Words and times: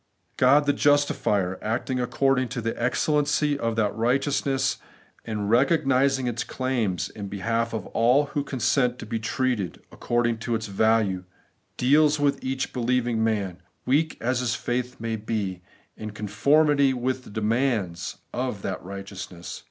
God 0.35 0.65
the 0.65 0.73
justifier, 0.73 1.59
acting 1.61 1.99
according 1.99 2.47
to 2.49 2.59
the 2.61 2.73
excellency 2.81 3.55
of 3.59 3.75
that 3.75 3.95
righteousness, 3.95 4.77
and 5.25 5.47
recognising 5.47 6.25
its 6.25 6.43
claims 6.43 7.09
in 7.09 7.27
behalf 7.27 7.71
of 7.71 7.85
all 7.85 8.25
who 8.33 8.43
consent 8.43 8.97
to 8.97 9.05
be 9.05 9.19
treated 9.19 9.79
according 9.91 10.39
to 10.39 10.55
its 10.55 10.65
value, 10.65 11.25
deals 11.77 12.19
with 12.19 12.43
each 12.43 12.73
believing 12.73 13.23
man, 13.23 13.61
weak 13.85 14.17
as 14.19 14.39
his 14.39 14.55
faith 14.55 14.99
may 14.99 15.17
be, 15.17 15.61
in 15.95 16.09
con 16.09 16.27
formity 16.27 16.95
with 16.95 17.23
the 17.23 17.29
demands 17.29 18.17
of 18.33 18.63
that 18.63 18.83
righteousness. 18.83 19.59